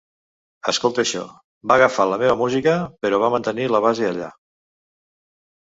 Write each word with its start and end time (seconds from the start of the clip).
Escolta 0.71 1.03
això, 1.03 1.21
va 1.73 1.77
agafar 1.81 2.07
la 2.13 2.19
meva 2.23 2.37
música, 2.41 2.75
però 3.05 3.21
va 3.27 3.31
mantenir 3.37 3.71
la 3.77 3.85
base 3.87 4.11
allà. 4.11 4.33